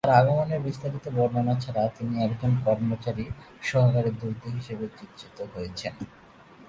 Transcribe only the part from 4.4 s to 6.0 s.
হিসেবে চিত্রিত হয়েছেন।